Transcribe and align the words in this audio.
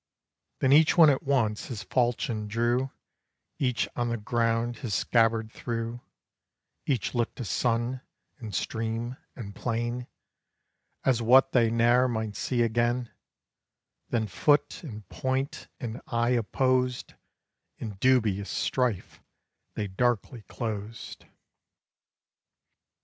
Then 0.61 0.73
each 0.73 0.97
at 0.97 1.21
once 1.21 1.67
his 1.67 1.83
falchion 1.83 2.47
drew, 2.47 2.89
Each 3.59 3.87
on 3.95 4.09
the 4.09 4.17
ground 4.17 4.77
his 4.77 4.95
scabbard 4.95 5.51
threw, 5.51 6.01
Each 6.87 7.13
looked 7.13 7.35
to 7.35 7.45
sun, 7.45 8.01
and 8.39 8.55
stream, 8.55 9.15
and 9.35 9.53
plain, 9.53 10.07
As 11.05 11.21
what 11.21 11.51
they 11.51 11.69
ne'er 11.69 12.07
might 12.07 12.35
see 12.35 12.63
again; 12.63 13.11
Then 14.09 14.25
foot, 14.25 14.81
and 14.81 15.07
point, 15.07 15.67
and 15.79 16.01
eye 16.07 16.29
opposed, 16.29 17.13
In 17.77 17.97
dubious 17.99 18.49
strife 18.49 19.21
they 19.75 19.85
darkly 19.85 20.41
closed. 20.47 21.25